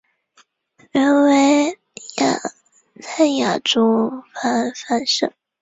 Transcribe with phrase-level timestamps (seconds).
[0.93, 1.77] 原为
[3.03, 5.31] 泰雅族芃芃社。